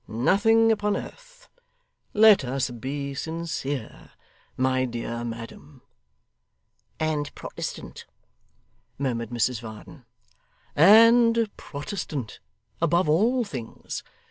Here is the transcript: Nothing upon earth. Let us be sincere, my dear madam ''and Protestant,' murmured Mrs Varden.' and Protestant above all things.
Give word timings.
Nothing 0.07 0.71
upon 0.71 0.97
earth. 0.97 1.47
Let 2.11 2.43
us 2.43 2.71
be 2.71 3.13
sincere, 3.13 4.09
my 4.57 4.83
dear 4.83 5.23
madam 5.23 5.83
''and 6.99 7.31
Protestant,' 7.35 8.07
murmured 8.97 9.29
Mrs 9.29 9.61
Varden.' 9.61 10.05
and 10.75 11.47
Protestant 11.55 12.39
above 12.81 13.07
all 13.07 13.43
things. 13.43 14.01